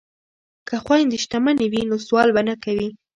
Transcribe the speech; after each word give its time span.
که 0.67 0.75
خویندې 0.85 1.17
شتمنې 1.23 1.65
وي 1.71 1.81
نو 1.89 1.95
سوال 2.07 2.29
به 2.35 2.41
نه 2.49 2.55
کوي. 2.63 2.89